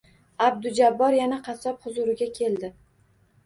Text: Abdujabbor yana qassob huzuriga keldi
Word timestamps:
Abdujabbor 0.45 1.19
yana 1.21 1.39
qassob 1.49 1.79
huzuriga 1.87 2.31
keldi 2.41 2.75